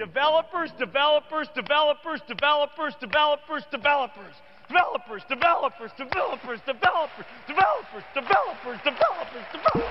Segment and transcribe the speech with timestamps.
[0.00, 4.34] Developers, developers, developers, developers, developers, developers.
[4.66, 9.90] Developers, developers, developers, developers, developers, developers, developers, developers.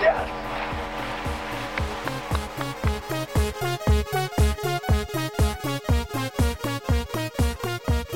[0.00, 0.28] Yes!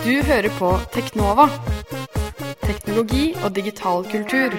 [0.04, 1.48] Du hører på Teknova.
[2.62, 4.56] Teknologi og digital kultur.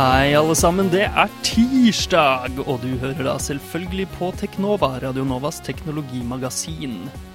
[0.00, 0.86] Hei, alle sammen.
[0.88, 6.94] Det er tirsdag, og du hører da selvfølgelig på Teknova, Radio Novas teknologimagasin.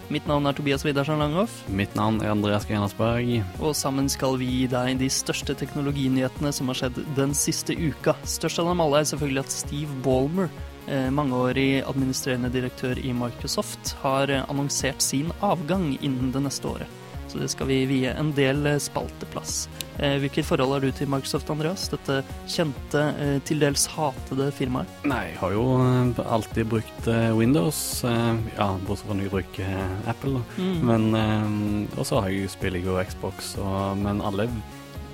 [0.09, 3.43] Mitt navn er Tobias Widersen Langhoff, Mitt navn er Andreas Grenasberg.
[3.59, 8.17] og sammen skal vi gi deg de største teknologinyhetene som har skjedd den siste uka.
[8.25, 10.49] Størst av dem alle er selvfølgelig at Steve Ballmer,
[10.87, 17.01] eh, mangeårig administrerende direktør i Microsoft, har eh, annonsert sin avgang innen det neste året.
[17.29, 19.67] Så det skal vi vie en del eh, spalteplass.
[19.99, 21.88] Eh, Hvilket forhold har du til Microsoft, Andreas?
[21.91, 22.17] Dette
[22.52, 24.88] kjente, eh, til dels hatede firmaet?
[25.08, 27.80] Nei, jeg har jo eh, alltid brukt Windows.
[28.04, 30.40] Ja, bortsett fra når jeg bruker Apple.
[30.40, 30.41] da.
[30.57, 30.85] Mm.
[30.90, 34.49] Men Og så har jeg spiller jeg jo Xbox, og, men alle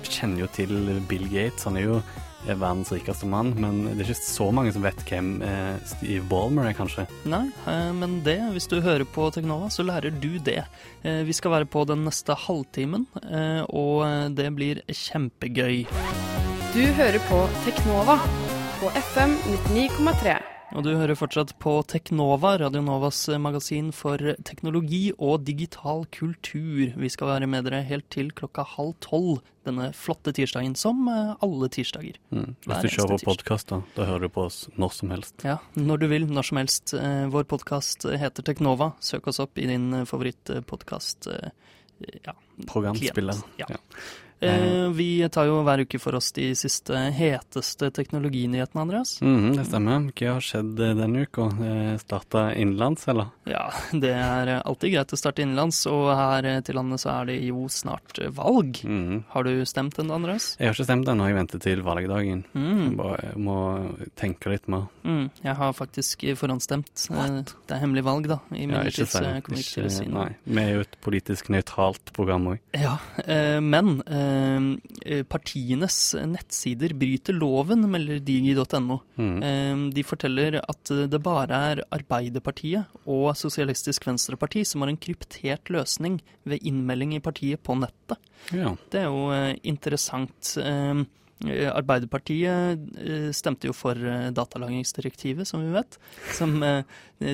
[0.02, 1.64] kjenner jo til Bill Gates.
[1.64, 2.02] Han er jo
[2.46, 6.66] verdens rikeste mann, men det er ikke så mange som vet hvem eh, Steve Ballmer
[6.70, 7.06] er, kanskje.
[7.30, 10.64] Nei, eh, men det, hvis du hører på Teknova, så lærer du det.
[11.06, 13.06] Eh, Vi skal være på den neste halvtimen,
[13.68, 15.84] og det blir kjempegøy.
[16.74, 18.18] Du hører på Teknova
[18.80, 19.36] på FM
[19.70, 20.40] 99,3.
[20.72, 24.16] Og du hører fortsatt på Teknova, Radio Novas eh, magasin for
[24.48, 26.94] teknologi og digital kultur.
[26.96, 31.34] Vi skal være med dere helt til klokka halv tolv denne flotte tirsdagen, som eh,
[31.44, 32.16] alle tirsdager.
[32.32, 32.54] Mm.
[32.64, 35.44] Hvis du kjører på podkast, da, da hører du på oss når som helst.
[35.44, 36.96] Ja, når du vil, når som helst.
[36.96, 38.94] Eh, Vår podkast heter Teknova.
[39.04, 41.28] Søk oss opp i din favorittpodkast.
[42.24, 42.32] Ja,
[42.66, 43.44] Programspiller.
[43.60, 43.68] Ja.
[43.68, 43.80] Ja.
[44.42, 49.12] Eh, vi tar jo hver uke for oss de siste heteste teknologinyhetene, Andreas.
[49.22, 50.08] Mhm, det stemmer.
[50.18, 51.46] Hva har skjedd eh, denne uka?
[51.62, 53.30] Eh, Starta innenlands, eller?
[53.46, 53.68] Ja,
[54.04, 57.30] det er eh, alltid greit å starte innenlands, og her eh, til landet så er
[57.30, 58.82] det jo snart eh, valg.
[58.82, 59.22] Mhm.
[59.36, 60.52] Har du stemt ennå, Andreas?
[60.58, 62.44] Jeg har ikke stemt ennå, jeg venter til valgdagen.
[62.52, 62.96] Jeg Mm.
[62.96, 63.56] bare må
[64.18, 64.86] tenke litt mer.
[65.04, 65.30] Mm.
[65.44, 67.06] Jeg har faktisk forhåndsstemt.
[67.10, 68.38] Eh, Det er hemmelig valg, da.
[68.50, 70.10] Ja, ikke si jeg ikke.
[70.12, 72.58] Nei, vi er jo et politisk nøytralt program òg.
[72.74, 72.96] Ja,
[73.26, 74.31] eh, men eh,
[75.28, 75.96] partienes
[76.28, 78.98] nettsider bryter loven, melder digi.no.
[79.16, 79.42] Mm.
[79.42, 85.72] Eh, De forteller at det bare er Arbeiderpartiet og Sosialistisk Venstreparti som har en kryptert
[85.72, 88.18] løsning ved innmelding i partiet på nettet.
[88.54, 88.74] Ja.
[88.90, 90.54] Det er jo eh, interessant.
[90.58, 91.02] Eh,
[91.50, 95.98] Arbeiderpartiet eh, stemte jo for eh, datalagringsdirektivet, som vi vet,
[96.36, 96.82] som eh,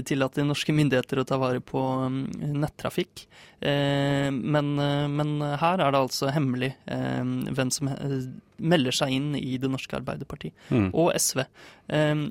[0.08, 2.24] tillater norske myndigheter å ta vare på mm,
[2.62, 3.26] nettrafikk.
[3.60, 8.20] Eh, Men, eh, men her er det altså hemmelig eh, hvem som eh,
[8.58, 10.90] melder seg inn i det norske Arbeiderparti, Mm.
[10.94, 11.44] og SV.
[11.88, 12.24] Um,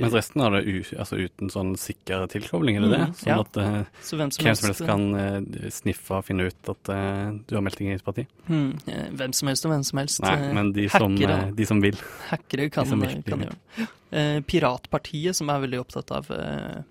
[0.00, 0.62] Mens resten har det
[0.94, 3.00] altså uten sånn sikker tilkobling, er det det?
[3.08, 3.38] Mm, Sånn ja.
[3.40, 6.70] at uh, Så hvem som hvem som helst helst kan uh, sniffe og finne ut
[6.70, 8.26] at uh, du har meldt deg inn i et parti?
[8.48, 10.22] Eh, Hvem som helst og hvem som helst.
[10.22, 11.98] Nei, eh, men de som, hackere, eh, de som vil.
[12.30, 13.88] hackere kan, kan gjøre det.
[14.12, 16.82] Eh, Piratpartiet, som er veldig opptatt av eh,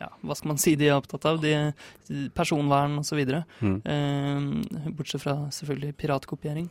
[0.00, 1.40] Ja, hva skal man si de er opptatt av?
[1.40, 1.54] De,
[2.36, 3.20] personvern osv.
[3.60, 3.78] Mm.
[3.94, 6.68] Eh, bortsett fra selvfølgelig piratkopiering.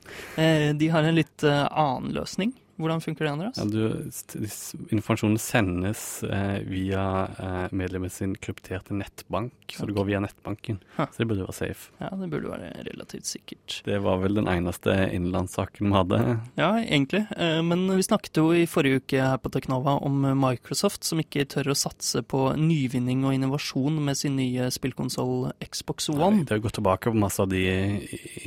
[0.79, 2.53] De har en litt annen løsning.
[2.79, 3.57] Hvordan funker det, Andreas?
[3.59, 4.09] Ja, du,
[4.95, 7.03] informasjonen sendes eh, via
[7.39, 10.77] eh, medlemmet sin krypterte nettbank, så det går via nettbanken.
[10.95, 11.09] Ha.
[11.11, 11.91] Så det burde være safe.
[11.99, 13.81] Ja, det burde være relativt sikkert.
[13.85, 16.21] Det var vel den eneste innenlandssaken vi hadde.
[16.59, 17.25] Ja, egentlig.
[17.35, 21.43] Eh, Men vi snakket jo i forrige uke her på Teknova om Microsoft, som ikke
[21.51, 26.45] tør å satse på nyvinning og innovasjon med sin nye spillkonsoll Xbox One.
[26.47, 27.65] Det har gått tilbake på masse av de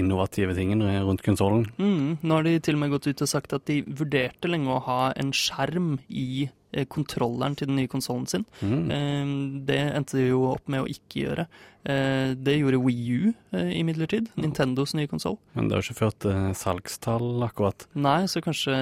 [0.00, 1.66] innovative tingene rundt konsollen.
[1.76, 3.82] Mm, nå har de til og med gått ut og sagt at de
[4.22, 6.48] vurderte lenge å ha en skjerm i
[6.88, 8.44] kontrolleren til den nye konsollen sin.
[8.62, 8.90] Mm.
[8.90, 9.34] Eh,
[9.68, 11.46] det endte de jo opp med å ikke gjøre.
[11.82, 15.34] Eh, det gjorde Wii U eh, imidlertid, Nintendos nye konsoll.
[15.56, 17.86] Men det har ikke ført til salgstall, akkurat.
[17.98, 18.76] Nei, så kanskje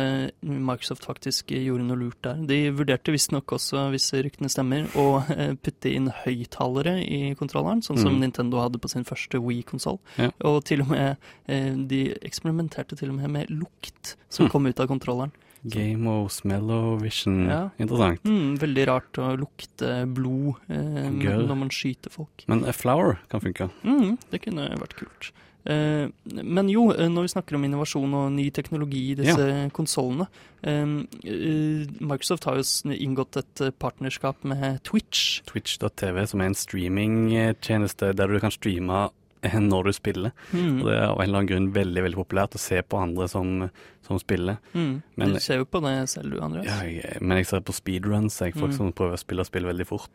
[0.45, 2.43] Microsoft faktisk gjorde noe lurt der.
[2.51, 7.99] De vurderte visstnok også, hvis ryktene stemmer, å eh, putte inn høyttalere i kontrolleren, sånn
[8.03, 8.21] som Mm.
[8.27, 9.97] Nintendo hadde på sin første Wii-konsoll.
[10.19, 10.29] Ja.
[10.45, 11.17] Og til og med
[11.49, 14.51] eh, De eksperimenterte til og med med lukt som Hm.
[14.53, 15.33] kom ut av kontrolleren.
[15.63, 17.43] Game og Smello Vision.
[17.51, 17.61] Ja.
[17.81, 18.25] Interessant.
[18.25, 22.47] Mm, veldig rart å lukte blod eh, når man skyter folk.
[22.51, 23.69] Men a flower kan funke.
[23.85, 25.33] Mm, det kunne vært kult.
[25.69, 30.25] Eh, men jo, eh, når vi snakker om innovasjon og ny teknologi i disse konsollene
[30.65, 30.95] eh,
[31.29, 35.43] eh, Microsoft har jo inngått et eh, partnerskap med Twitch.
[35.51, 39.11] Twitch.tv, som er en streamingtjeneste der du kan streame
[39.43, 40.33] når du spiller.
[40.53, 40.81] Mm.
[40.83, 43.29] Og det er av en eller annen grunn veldig veldig populært å se på andre
[43.29, 43.71] som,
[44.07, 44.59] som spiller.
[44.75, 45.03] Mm.
[45.17, 46.67] Men- du ser jo på det selv, du, Andreas.
[46.67, 48.77] Ja, jeg, men jeg ser på speedruns, jeg, folk Mm.
[48.77, 50.11] som prøver å spille spill veldig fort.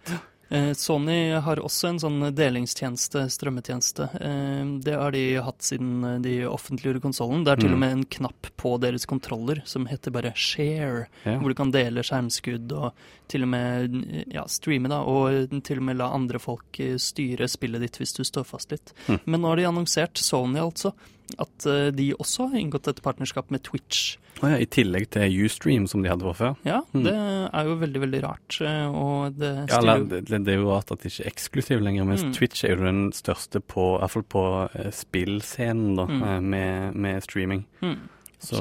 [0.51, 4.05] Eh, Sony har også en sånn delingstjeneste, strømmetjeneste.
[4.21, 7.43] Eh, Det har de hatt siden eh, de offentliggjorde konsollen.
[7.43, 7.73] Det er til Mm.
[7.73, 11.39] og med en knapp på deres kontroller som heter bare 'share', Ja.
[11.39, 12.93] hvor du kan dele skjermskudd og
[13.27, 17.81] til og med ja, streame, da, og til og med la andre folk styre spillet
[17.81, 18.93] ditt hvis du står fast litt.
[19.07, 19.19] Mm.
[19.25, 20.93] Men nå har de annonsert, Sony altså,
[21.39, 21.57] at
[21.95, 24.17] de også har inngått et partnerskap med Twitch.
[24.43, 26.57] Oh ja, I tillegg til Ustream, som de hadde fra før.
[26.65, 27.03] Ja, Mm.
[27.03, 28.61] det er jo veldig, veldig rart,
[28.93, 32.05] og det styrer jo det, det er jo rart at det ikke er eksklusiv lenger,
[32.05, 32.33] mens Mm.
[32.33, 34.43] Twitch er jo den største på, i hvert fall på
[34.75, 36.23] eh, spillscenen, da, Mm.
[36.23, 37.65] eh, med, med streaming.
[37.81, 37.95] Mm.
[38.39, 38.57] Så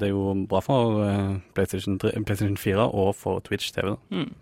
[0.00, 3.96] det er jo bra for eh, PlayStation, 3, PlayStation 4 og for Twitch TV.
[4.10, 4.32] Mm.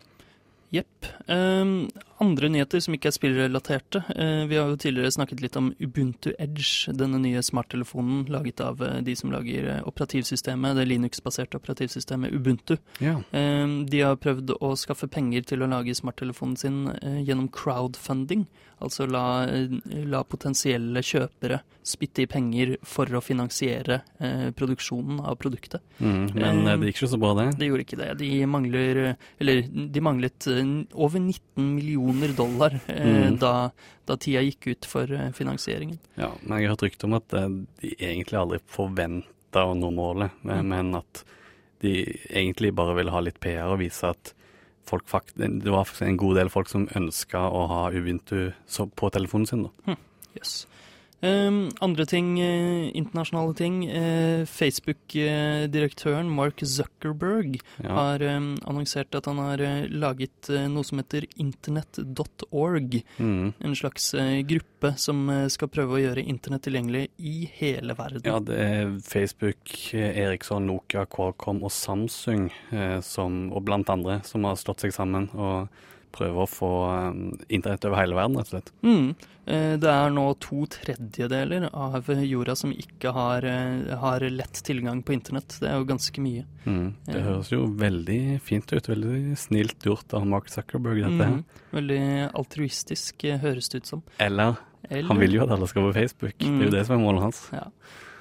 [0.72, 1.06] Jepp.
[1.28, 1.88] Ehm,
[2.22, 4.02] andre nyheter som ikke er spillrelaterte.
[4.14, 8.82] Eh, vi har jo tidligere snakket litt om Ubuntu Edge, denne nye smarttelefonen laget av
[8.82, 12.76] eh, de som lager eh, operativsystemet, det Linux-baserte operativsystemet Ubuntu.
[13.02, 13.18] Ja.
[13.30, 16.80] De har prøvd å skaffe penger til å lage smarttelefonen sin
[17.26, 18.46] gjennom crowdfunding.
[18.82, 19.42] Altså la,
[20.06, 24.00] la potensielle kjøpere spytte i penger for å finansiere
[24.58, 25.82] produksjonen av produktet.
[25.98, 27.48] Mm, men det gikk ikke så bra, det.
[27.58, 28.10] Det gjorde ikke det.
[28.20, 29.00] De mangler
[29.40, 30.46] Eller de manglet
[30.94, 33.38] over 19 millioner dollar eh, Mm.
[33.38, 33.70] da,
[34.06, 35.98] da tida gikk ut for eh, finansieringen.
[36.16, 37.48] Ja, men jeg har hørt rykte om at eh,
[37.82, 40.64] de egentlig aldri forventa å nå målet, Mm.
[40.68, 41.24] men at
[41.80, 41.92] de
[42.30, 44.32] egentlig bare ville ha litt PR og vise at
[44.88, 48.52] folk fakt det var en god del folk som ønska å ha Ubuntu
[48.96, 49.62] på telefonen sin.
[49.86, 49.96] da.
[50.36, 50.66] Yes.
[51.20, 53.80] Um, andre ting, eh, internasjonale ting.
[53.90, 57.88] Eh, Facebook-direktøren Mark Zuckerberg Ja.
[57.90, 63.02] har um, annonsert at han har eh, laget eh, noe som heter internett.org.
[63.18, 63.52] Mm.
[63.58, 68.22] En slags eh, gruppe som eh, skal prøve å gjøre internett tilgjengelig i hele verden.
[68.24, 74.20] Ja, det er Facebook, eh, Eriksson, Nokia, Qualcomm og Samsung eh, som, og blant andre
[74.28, 75.66] som har slått seg sammen og
[76.12, 77.18] prøver å få eh,
[77.56, 78.72] internett over hele verden, rett og slett.
[78.82, 79.14] Mm.
[79.48, 85.02] Eh, Det er nå to tredjedeler av jorda som ikke har, eh, har lett tilgang
[85.02, 85.58] på internett.
[85.60, 86.44] Det er jo ganske mye.
[86.66, 86.94] Mm.
[87.06, 88.86] Det høres jo veldig fint ut.
[88.88, 91.38] Veldig snilt gjort av Mark Zuckerberg, dette her.
[91.38, 91.44] Mm.
[91.72, 92.02] Veldig
[92.34, 94.02] altruistisk, høres det ut som.
[94.18, 94.56] Eller
[94.90, 96.38] Eller- han vil jo at alle skal på Facebook.
[96.38, 96.62] Det er Mm.
[96.64, 97.48] jo det som er målet hans.
[97.52, 97.64] Ja.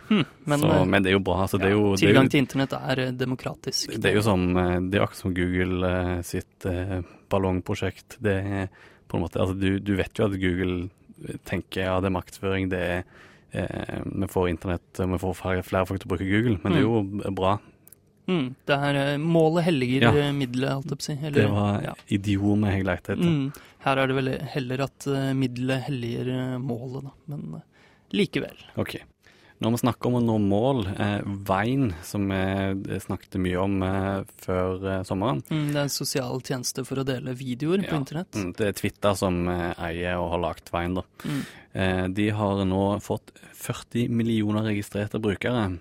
[0.09, 0.23] Hm.
[0.47, 1.41] Men, så, eh, men det er jo bra.
[1.43, 3.95] Altså, det, ja, jo, det, tilgang jo, til internett er eh, demokratisk.
[3.99, 5.93] det er jo som eh, Det er akkurat som Google
[6.27, 6.99] sitt eh,
[7.31, 8.19] ballongprosjekt.
[8.23, 8.67] Det er
[9.07, 10.89] på en måte Altså, du, du vet jo at Google
[11.49, 12.99] tenker ja, det er maktføring, det er
[13.51, 16.87] eh, Vi får internett, vi får flere, folk til å bruke Google, men det er
[16.87, 17.57] jo bra.
[18.27, 18.47] Mm.
[18.67, 20.31] Det er målet helliger Ja.
[20.35, 21.17] middelet, holdt jeg på å si.
[21.21, 21.93] Eller, Det var ja.
[22.11, 23.23] idiomet jeg lette etter.
[23.23, 23.51] Mm.
[23.87, 25.07] Her er det vel heller at
[25.39, 27.13] middelet helliger målet, da.
[27.31, 27.61] Men
[28.13, 28.59] likevel.
[28.79, 28.97] Ok.
[29.59, 34.23] Når vi snakker om å nå mål, eh, Vine, som vi snakket mye om eh,
[34.45, 38.31] før eh, sommeren Mm, det er en sosial tjeneste for å dele videoer på internett.
[38.37, 40.93] mm, Det er Twitter som eh, eier og har lagt Vein.
[40.99, 41.01] da.
[41.25, 41.41] Mm.
[41.73, 45.79] Eh, de har nå fått 40 millioner registrerte brukere,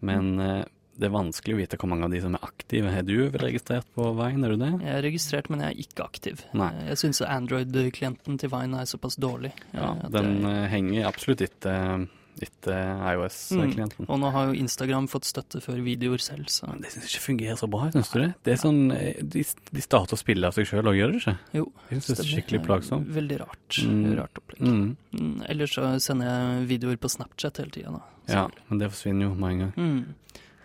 [0.00, 0.64] men eh,
[0.98, 2.90] det er vanskelig å vite hvor mange av de som er aktive.
[2.92, 4.70] Er du registrert på Vine, er du det?
[4.82, 6.40] Jeg er registrert, men jeg er ikke aktiv.
[6.58, 6.72] Nei.
[6.74, 9.52] Eh, Jeg syns Android-klienten til Vine er såpass dårlig.
[9.72, 12.08] eh, Ja, den jeg- eh, henger absolutt etter,
[12.44, 14.06] etter iOS-klienten.
[14.08, 17.14] Og nå har jo Instagram fått støtte for videoer selv, så Men det syns jeg
[17.16, 18.28] ikke fungerer så bra, syns du det?
[18.44, 21.22] Det er sånn, eh, De, de starter å spille av seg sjøl og gjør det
[21.22, 21.36] ikke?
[21.58, 21.64] jo.
[21.90, 23.08] Jeg synes det er skikkelig plagsomt.
[23.18, 23.80] Veldig rart.
[23.84, 24.04] Mm.
[24.18, 24.62] Rart opplegg.
[24.62, 24.96] Mm.
[25.18, 28.02] Mm, Ellers så sender jeg videoer på Snapchat hele tida, da.
[28.28, 29.72] Ja, men det forsvinner jo med en gang.
[29.76, 30.14] Mm.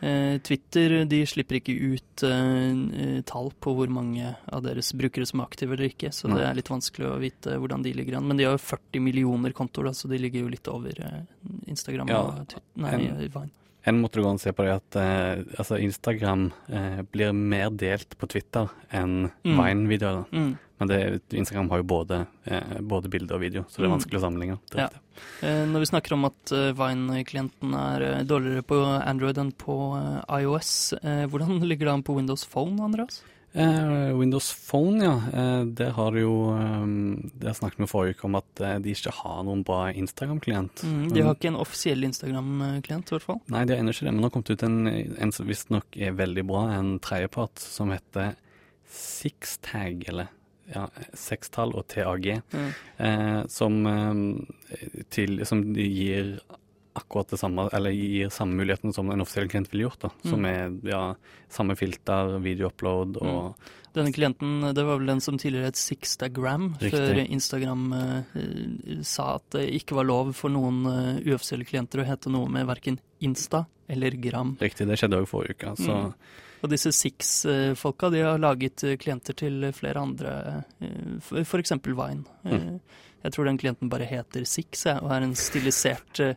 [0.03, 5.39] Eh, Twitter de slipper ikke ut eh, tall på hvor mange av deres brukere som
[5.39, 8.27] er aktive eller ikke, så det er litt vanskelig å vite hvordan de ligger an.
[8.27, 11.21] Men de har jo 40 millioner kontoer, så de ligger jo litt over eh,
[11.71, 13.49] Instagram Ja, og Twitter, nei, en- Vine.
[13.85, 17.69] En måte du gå og se på det at eh, altså Instagram eh, blir mer
[17.75, 19.57] delt på Twitter enn Mm.
[19.59, 20.21] Vine-videoer.
[20.31, 20.53] Mm.
[20.83, 20.99] Men det,
[21.39, 23.97] Instagram har jo både, eh, både bilde og video, så det er Mm.
[23.97, 24.59] vanskelig å sammenligne.
[24.75, 24.89] Ja.
[25.41, 29.77] Eh, Når vi snakker om at eh, Vine-klienten er eh, dårligere på Android enn på
[29.95, 33.21] eh, iOS, eh, hvordan ligger det an på Windows Phone, Andreas?
[33.55, 35.13] Eh, Windows Phone, ja.
[35.29, 36.85] Eh, der har jo eh,
[37.37, 40.81] Der snakket med forrige uke om at de ikke har noen bra Instagram-klient.
[40.83, 43.41] Mm, de har ikke en offisiell Instagram-klient, i hvert fall.
[43.53, 44.87] Nei, de har ennå ikke det, men nå har kommet ut en,
[45.21, 48.33] en som visstnok er veldig bra, en tredjepart som heter
[48.89, 50.27] Sixtag, eller
[50.73, 52.73] ja, sekstall og TAG, Mm.
[52.97, 56.39] eh, som, eh, til, som gir
[56.95, 59.99] akkurat det samme, eller gir samme muligheten som en offisiell klient ville gjort.
[59.99, 60.45] da, Som Mm.
[60.85, 61.15] er ja,
[61.49, 63.55] samme filter, videoupload og
[63.93, 66.91] Denne klienten, det var vel den som tidligere het Sixtagram, Riktig.
[66.91, 72.05] før Instagram eh, sa at det ikke var lov for noen uh, uoffisielle klienter å
[72.07, 74.57] hete noe med verken Insta eller Gram.
[74.59, 75.75] Riktig, det skjedde òg forrige uke.
[75.77, 76.13] Så Mm.
[76.63, 80.63] Og disse Six-folka de har laget eh, klienter til flere andre,
[81.19, 81.47] f.eks.
[81.49, 82.23] for eksempel Vine.
[82.45, 82.79] Eh, Mm.
[83.23, 86.33] Jeg tror den klienten bare heter Six, og er en stilisert eh,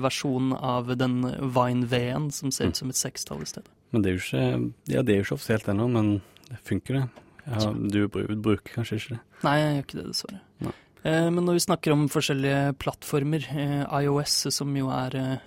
[0.00, 1.18] versjon av den
[1.52, 2.70] Vine-V-en som ser Mm.
[2.70, 3.68] ut som et sekstall i stedet.
[3.92, 6.94] Men det er jo ikke, ja, det er jo ikke offisielt ennå, men det funker
[6.94, 7.08] det.
[7.46, 9.20] Ja, du bruker kanskje ikke det.
[9.44, 10.40] Nei, jeg gjør ikke det, dessverre.
[10.64, 10.72] Nei.
[11.02, 15.38] Eh, Men når vi snakker om forskjellige plattformer, eh, iOS som jo er eh,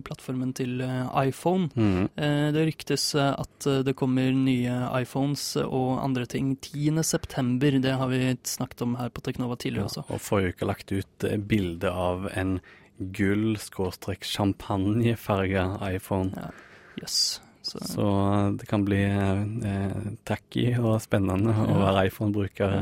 [0.00, 0.80] plattformen til
[1.14, 1.68] iPhone,
[2.16, 7.02] eh, det ryktes at det kommer nye iPhones og andre ting 10.
[7.02, 7.70] september.
[7.80, 10.04] Det har vi snakket om her på Teknova tidligere også.
[10.08, 12.60] Og forrige uke lagt ut bilde av en
[12.98, 16.32] gull-champagnefarga iPhone.
[17.00, 17.40] Jøss.
[17.72, 19.92] Så Så eh, det kan bli eh,
[20.28, 22.74] tacky og spennende å være iPhone-bruker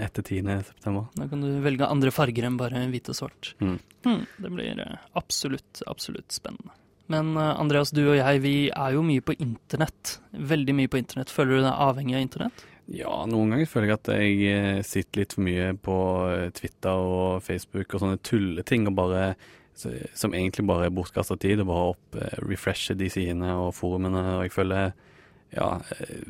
[0.00, 0.48] etter 10.
[0.70, 1.10] september.
[1.18, 3.52] da kan du velge andre farger enn bare hvit og svart.
[3.60, 3.76] Mm.
[4.06, 6.72] Hmm, det blir eh, absolutt, absolutt spennende.
[7.12, 10.16] Men eh, Andreas, du og jeg, vi er jo mye på internett.
[10.32, 11.32] Veldig mye på internett.
[11.34, 12.66] Føler du deg avhengig av internett?
[12.90, 15.96] Ja, noen ganger føler jeg at jeg sitter litt for mye på
[16.56, 19.26] Twitter og Facebook og sånne tulleting, og bare,
[20.14, 21.62] som egentlig bare er bortkasta tid.
[21.64, 24.24] Og bare opp, eh, refreshe de sidene og forumene.
[24.36, 24.92] Og jeg føler
[25.52, 26.20] ja, eh,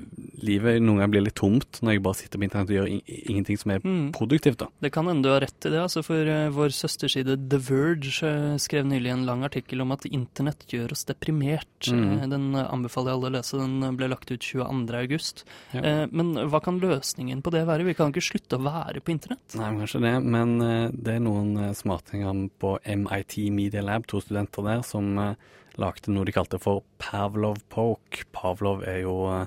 [0.43, 3.01] livet noen ganger blir litt tomt når jeg bare sitter på internett og gjør in
[3.07, 4.13] ingenting som er Mm.
[4.13, 4.59] produktivt.
[4.59, 4.69] da.
[4.81, 8.23] Det kan hende du har rett i det, altså for eh, vår søsterside The Verge
[8.23, 11.89] eh, skrev nylig en lang artikkel om at internett gjør oss deprimert.
[11.91, 12.31] Mm.
[12.31, 14.95] Den anbefaler jeg alle å lese, den ble lagt ut 22.
[14.97, 15.45] august.
[15.73, 16.07] Ja.
[16.11, 17.85] Men hva kan løsningen på det være?
[17.85, 19.55] Vi kan ikke slutte å være på internett.
[19.57, 20.59] Nei, kanskje det, men
[20.93, 25.35] det er noen smartinger på MIT Media Lab, to studenter der, som uh,
[25.79, 28.25] lagde noe de kalte for Pavlov Poke.
[28.33, 29.47] Pavlov er jo eh,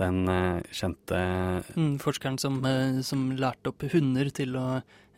[0.00, 1.20] den eh, kjente
[1.76, 4.66] Mm, Forskeren som, eh, som lærte opp hunder til å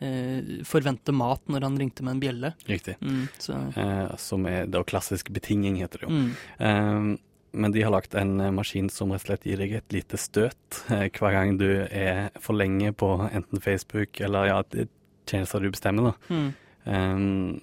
[0.01, 2.53] eh, forvente mat når han ringte med en bjelle.
[2.67, 2.97] Riktig.
[3.01, 6.13] Mm, så, eh, som er da klassisk betinging, heter det jo.
[6.13, 7.15] mm, Eh,
[7.55, 10.17] men de har lagt en eh, maskin som rett og slett gir deg et lite
[10.19, 14.89] støt eh, hver gang du er for lenge på enten Facebook eller ja, det-
[15.25, 16.35] tjenester du bestemmer, da.
[16.35, 17.59] mm.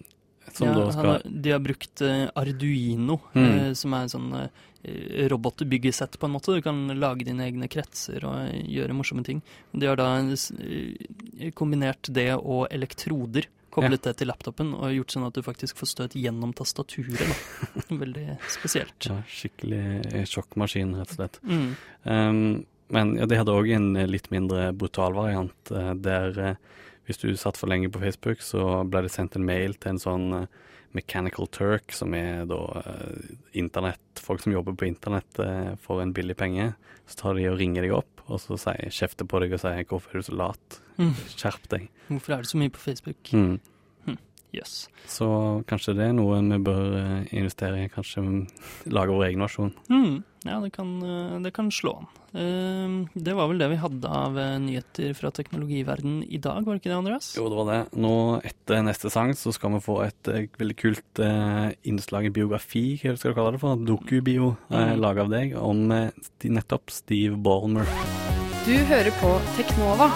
[0.53, 3.47] Som ja, da skal har, de har brukt eh, Arduino, Mm.
[3.59, 6.53] eh, som er en sånn eh, robotbyggesett på en måte.
[6.57, 9.41] Du kan lage dine egne kretser og gjøre morsomme ting.
[9.73, 10.09] De har da
[11.55, 15.89] kombinert det og elektroder, koblet det til laptopen og gjort sånn at du faktisk får
[15.95, 17.23] støt gjennom tastaturet.
[17.23, 17.87] Da.
[18.03, 19.09] Veldig spesielt.
[19.09, 21.41] ja, skikkelig sjokkmaskin, rett og slett.
[21.49, 21.71] Mm.
[22.05, 22.43] Um,
[22.93, 25.73] men ja, de hadde òg en litt mindre brutal variant,
[26.05, 26.59] der
[27.13, 30.01] hvis du satt for lenge på Facebook, så ble det sendt en mail til en
[30.03, 30.47] sånn eh,
[30.97, 36.13] Mechanical Turk, som er da eh, internett, folk som jobber på internett eh, for en
[36.17, 36.73] billig penge.
[37.09, 39.85] Så tar de og ringer deg opp, og så sier, kjefter på deg og sier
[39.85, 41.15] 'hvorfor er du så lat', Mm.
[41.37, 41.89] skjerp deg.
[42.11, 43.23] Hvorfor er det så mye på Facebook?
[43.33, 43.59] Mm.
[44.53, 44.89] Yes.
[45.09, 48.21] Så kanskje det er noe vi bør investere i, kanskje
[48.93, 49.73] lage vår egen versjon.
[49.89, 50.23] Mm.
[50.45, 52.07] Ja, det kan, eh, det kan slå an.
[52.35, 56.75] Eh, Det var vel det vi hadde av eh, nyheter fra teknologiverden i dag, var
[56.75, 57.35] det ikke det, Andreas?
[57.39, 57.81] Jo, det var det.
[58.03, 61.23] Nå etter neste sang så skal vi få et eh, veldig kult
[61.85, 63.77] innslag i biografi, hva skal du kalle det for?
[63.77, 64.99] Dokubio, Mm.
[65.01, 65.89] laget av deg, om
[66.43, 67.87] nettopp Steve Ballmer.
[68.67, 70.11] Du hører på Teknova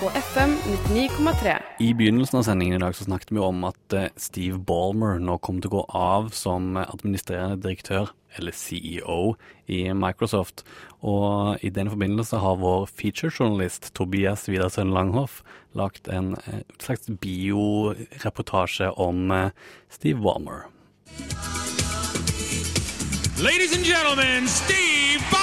[0.00, 0.50] på FM
[0.88, 1.58] 99,3.
[1.78, 5.36] I begynnelsen av sendingen i dag så snakket vi om at eh, Steve Ballmer nå
[5.44, 9.34] kom til å gå av som eh, administrerende direktør, eller CEO,
[9.68, 10.64] i Microsoft.
[11.04, 15.42] Og i den forbindelse har vår featurejournalist Tobias Widersøen Langhoff
[15.76, 19.28] lagt en eh, slags bioreportasje om
[19.92, 20.64] Steve Ballmer.
[23.36, 25.39] Ladies and gentlemen, Steve Ballmer!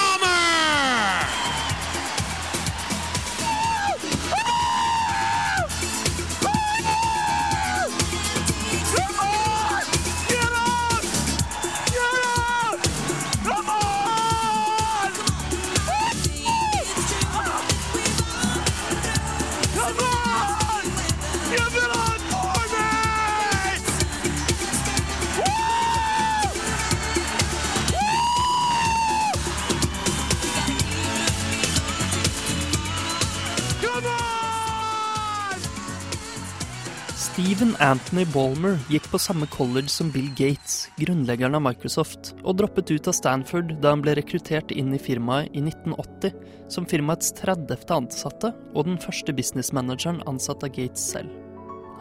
[37.57, 42.91] Stephen Anthony Ballmer gikk på samme college som Bill Gates, grunnleggeren av Microsoft, og droppet
[42.93, 46.35] ut av Stanford da han ble rekruttert inn i firmaet i 1980
[46.69, 47.81] som firmaets 30.
[47.97, 51.33] ansatte og den første businessmanageren ansatt av Gates selv.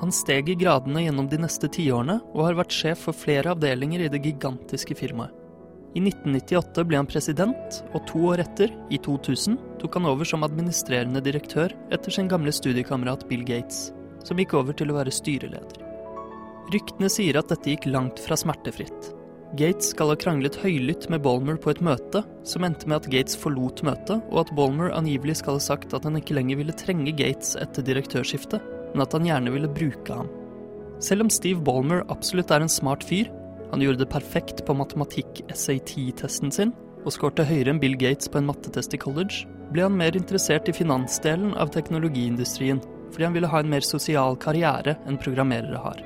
[0.02, 4.04] Han steg i gradene gjennom de neste tiårene, og har vært sjef for flere avdelinger
[4.04, 5.32] i det gigantiske firmaet.
[5.96, 10.44] I 1998 ble han president, og to år etter, i 2000, tok han over som
[10.44, 13.86] administrerende direktør etter sin gamle studiekamerat Bill Gates,
[14.26, 15.84] som gikk over til å være styreleder.
[16.74, 19.12] Ryktene sier at dette gikk langt fra smertefritt.
[19.54, 23.38] Gates skal ha kranglet høylytt med Bolmer på et møte, som endte med at Gates
[23.38, 27.14] forlot møtet, og at Bolmer angivelig skal ha sagt at han ikke lenger ville trenge
[27.14, 30.32] Gates etter direktørskiftet, men at han gjerne ville bruke ham.
[30.98, 33.30] Selv om Steve Bolmer absolutt er en smart fyr,
[33.70, 36.74] han gjorde det perfekt på matematikk-SAT-testen sin,
[37.06, 40.66] og skårte høyere enn Bill Gates på en mattetest i college, ble han mer interessert
[40.70, 42.82] i finansdelen av teknologiindustrien,
[43.12, 46.02] fordi han ville ha en mer sosial karriere enn programmerere har.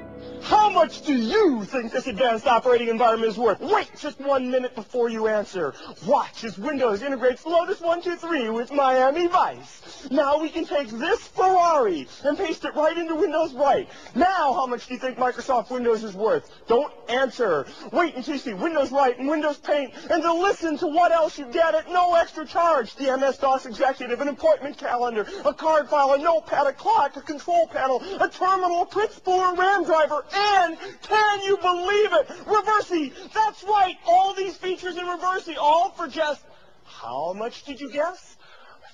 [0.50, 3.60] How much do you think this advanced operating environment is worth?
[3.60, 5.74] Wait just one minute before you answer.
[6.04, 10.08] Watch as Windows integrates Lotus 123 with Miami Vice.
[10.10, 13.88] Now we can take this Ferrari and paste it right into Windows Right.
[14.16, 16.50] Now how much do you think Microsoft Windows is worth?
[16.66, 17.64] Don't answer.
[17.92, 21.38] Wait until you see Windows Right and Windows Paint and then listen to what else
[21.38, 22.96] you get at no extra charge.
[22.96, 27.68] The MS-DOS executive, an appointment calendar, a card file, a notepad, a clock, a control
[27.68, 32.28] panel, a terminal, a print spooler, RAM driver, and can you believe it?
[32.46, 33.12] Reversi.
[33.32, 33.96] That's right.
[34.06, 36.42] All these features in Reversi, all for just
[36.84, 38.36] how much did you guess?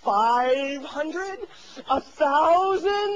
[0.07, 1.39] 500?
[1.91, 3.15] A thousand?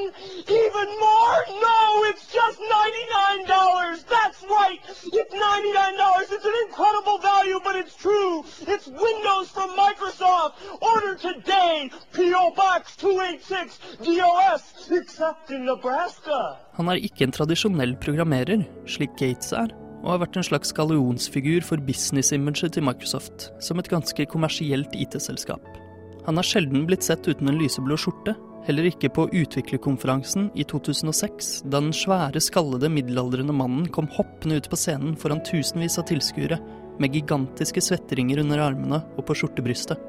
[0.62, 1.38] Even more?
[1.62, 1.80] No,
[2.10, 4.04] it's just $99.
[4.10, 4.80] That's right.
[5.20, 6.34] It's $99.
[6.34, 8.42] It's an incredible value, but it's true.
[8.66, 10.54] It's Windows from Microsoft.
[10.82, 11.90] Order today.
[12.12, 12.50] P.O.
[12.56, 16.56] Box 286 DOS, except in Nebraska.
[16.74, 19.70] Han er ikke en tradisjonell programmerer, slik Gates er,
[20.02, 25.62] og har vært en slags gallionsfigur for business-imaget til Microsoft, som et ganske kommersielt IT-selskap.
[26.26, 28.34] Han har sjelden blitt sett uten en lyseblå skjorte,
[28.66, 34.68] heller ikke på utviklerkonferansen i 2006, da den svære, skallede, middelaldrende mannen kom hoppende ut
[34.70, 36.60] på scenen foran tusenvis av tilskuere,
[37.00, 40.00] med gigantiske svetteringer under armene og på skjortebrystet,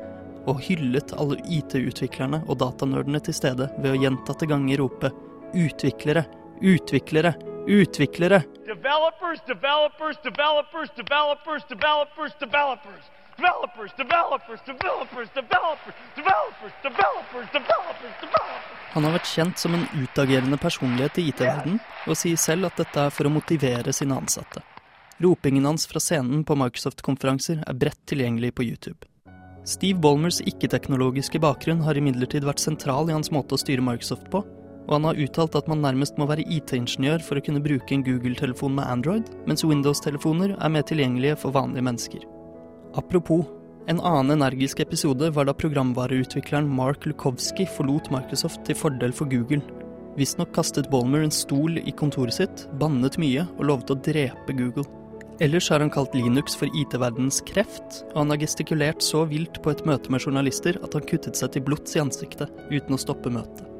[0.49, 5.11] og hyllet alle IT-utviklerne og datanerdene til stede ved å gjentatte ganger rope
[5.53, 6.25] utviklere,
[6.61, 7.33] utviklere,
[7.67, 8.43] utviklere.
[8.65, 13.20] Developers, developers, developers, developers, developers, developers.
[13.41, 18.67] Developers, developers, developers, developers, developers, developers, developers, developers.
[18.93, 23.05] Han har vært kjent som en utagerende personlighet i IT-verden, og sier selv at dette
[23.07, 24.61] er for å motivere sine ansatte.
[25.25, 29.09] Ropingen hans fra scenen på Microsoft-konferanser er bredt tilgjengelig på YouTube.
[29.65, 34.43] Steve Bolmers ikke-teknologiske bakgrunn har imidlertid vært sentral i hans måte å styre Microsoft på,
[34.85, 38.05] og han har uttalt at man nærmest må være IT-ingeniør for å kunne bruke en
[38.05, 42.29] Google-telefon med Android, mens Windows-telefoner er mer tilgjengelige for vanlige mennesker.
[42.93, 43.45] Apropos,
[43.87, 49.61] en annen energisk episode var da programvareutvikleren Mark Lukowski forlot Microsoft til fordel for Google.
[50.19, 54.83] Visstnok kastet Bolmer en stol i kontoret sitt, bannet mye og lovet å drepe Google.
[55.41, 59.71] Ellers har han kalt Linux for IT-verdenens kreft, og han har gestikulert så vilt på
[59.71, 63.31] et møte med journalister at han kuttet seg til blods i ansiktet, uten å stoppe
[63.31, 63.70] møtet.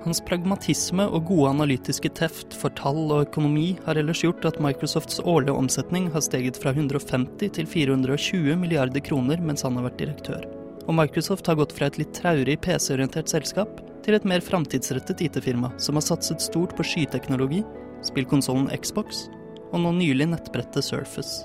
[0.00, 5.20] Hans pragmatisme og gode analytiske teft for tall og økonomi har ellers gjort at Microsofts
[5.28, 10.46] årlige omsetning har steget fra 150 til 420 milliarder kroner mens han har vært direktør.
[10.88, 15.74] Og Microsoft har gått fra et litt traurig PC-orientert selskap til et mer framtidsrettet IT-firma
[15.76, 17.60] som har satset stort på skyteknologi,
[18.08, 19.26] spillkonsollen Xbox
[19.70, 21.44] og nå nylig nettbrettet Surface.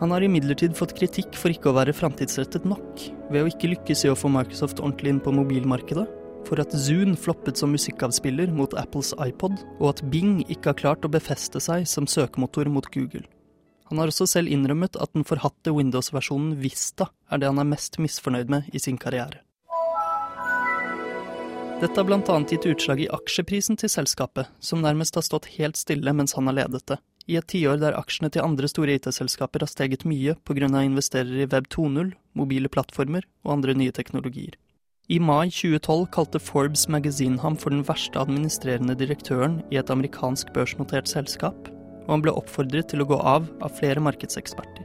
[0.00, 4.06] Han har imidlertid fått kritikk for ikke å være framtidsrettet nok, ved å ikke lykkes
[4.06, 6.06] i å få Microsoft ordentlig inn på mobilmarkedet,
[6.50, 11.06] for at Zune floppet som musikkavspiller mot Apples iPod, og at Bing ikke har klart
[11.06, 13.22] å befeste seg som søkemotor mot Google.
[13.90, 17.98] Han har også selv innrømmet at den forhatte Windows-versjonen Vista er det han er mest
[18.02, 19.42] misfornøyd med i sin karriere.
[21.80, 22.36] Dette har bl.a.
[22.44, 26.58] gitt utslag i aksjeprisen til selskapet, som nærmest har stått helt stille mens han har
[26.58, 26.98] ledet det,
[27.30, 30.66] i et tiår der aksjene til andre store IT-selskaper har steget mye pga.
[30.66, 34.58] investerere i Web 2.0, mobile plattformer og andre nye teknologier.
[35.10, 40.52] I mai 2012 kalte Forbes Magazine ham for den verste administrerende direktøren i et amerikansk
[40.54, 41.66] børsnotert selskap,
[42.04, 44.84] og han ble oppfordret til å gå av av flere markedseksperter.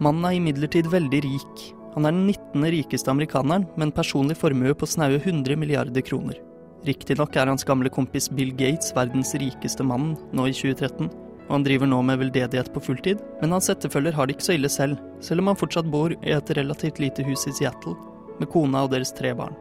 [0.00, 1.64] Mannen er imidlertid veldig rik.
[1.92, 2.64] Han er den 19.
[2.72, 6.38] rikeste amerikaneren med en personlig formue på snaue 100 milliarder kroner.
[6.88, 11.10] Riktignok er hans gamle kompis Bill Gates verdens rikeste mann nå i 2013,
[11.42, 14.56] og han driver nå med veldedighet på fulltid, men hans etterfølger har det ikke så
[14.56, 17.98] ille selv, selv om han fortsatt bor i et relativt lite hus i Seattle
[18.40, 19.56] med kona og deres tre barn.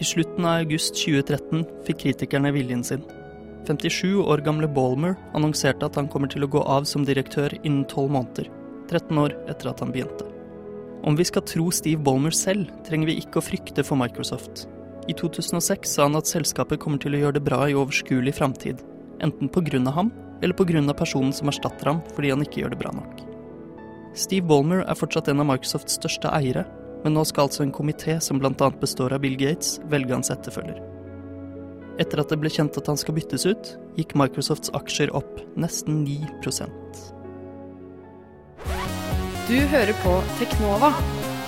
[0.00, 3.02] I slutten av august 2013 fikk kritikerne viljen sin.
[3.68, 7.84] 57 år gamle Balmer annonserte at han kommer til å gå av som direktør innen
[7.84, 8.48] 12 måneder,
[8.88, 10.24] 13 år etter at han begynte.
[11.04, 14.66] Om vi skal tro Steve Balmer selv, trenger vi ikke å frykte for Microsoft.
[15.08, 18.82] I 2006 sa han at selskapet kommer til å gjøre det bra i overskuelig framtid,
[19.20, 19.52] enten
[19.86, 23.20] av ham, eller av personen som erstatter ham fordi han ikke gjør det bra nok.
[24.14, 26.64] Steve Ballmer er fortsatt en av Microsofts største eiere,
[27.04, 28.70] men nå skal altså en komité som bl.a.
[28.80, 30.80] består av Bill Gates, velge hans etterfølger.
[32.00, 36.04] Etter at det ble kjent at han skal byttes ut, gikk Microsofts aksjer opp nesten
[36.06, 37.00] 9%
[39.50, 40.94] Du hører på Teknova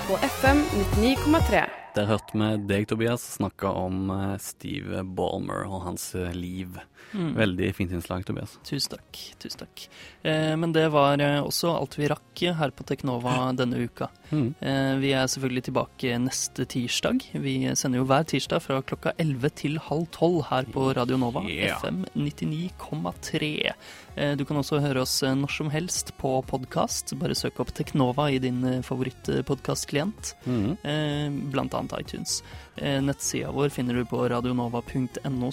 [0.09, 0.65] på FM
[0.99, 1.82] 99,3.
[1.93, 6.79] Der hørte vi deg, Tobias, snakke om eh, Steve Ballmer og hans eh, liv.
[7.13, 7.35] Mm.
[7.37, 8.55] Veldig fint innslag, Tobias.
[8.65, 9.19] Tusen takk.
[9.41, 9.83] Tusen takk.
[10.25, 14.07] Eh, men det var eh, også alt vi rakk her på Teknova denne uka.
[14.31, 14.47] Mm.
[14.57, 17.27] Eh, vi er selvfølgelig tilbake neste tirsdag.
[17.45, 21.45] Vi sender jo hver tirsdag fra klokka 11 til halv 12 her på Radio Nova,
[21.45, 21.77] Yeah.
[21.77, 23.73] FM 99,3.
[24.15, 27.15] Eh, du kan også høre oss eh, når som helst på podkast.
[27.19, 31.49] Bare søk opp Teknova i din eh, favorittpodkastklient, Mm.
[31.51, 32.41] blant annet iTunes.
[32.77, 35.51] Nettsida vår finner du på radionova.no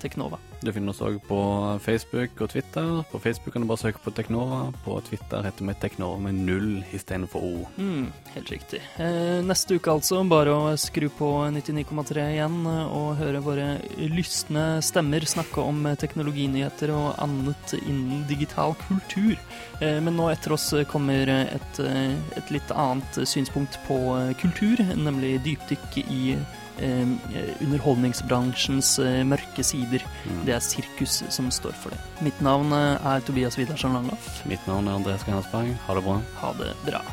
[0.00, 0.38] teknova.
[0.64, 1.38] Du finner oss òg på
[1.84, 3.02] Facebook og Twitter.
[3.10, 4.70] På Facebook kan du bare søke på Teknova.
[4.84, 7.66] På Twitter heter vi Teknova med null istedenfor O.
[7.76, 8.80] Mm, helt riktig.
[8.96, 13.68] Eh, neste uke altså, bare å skru på 99,3 igjen eh, og høre våre
[14.08, 19.36] lystne stemmer snakke om eh, teknologinyheter og annet innen digital kultur.
[19.84, 23.98] Men nå etter oss kommer et, et litt annet synspunkt på
[24.40, 30.04] kultur, nemlig dypdykk i eh, underholdningsbransjens eh, mørke sider.
[30.46, 32.00] Det er sirkus som står for det.
[32.24, 34.24] Mitt navn eh, er Tobias Widersen Langlaff.
[34.50, 35.74] Mitt navn er Andreas Gandersberg.
[35.86, 36.18] Ha det bra.
[36.42, 37.04] Ha det bra.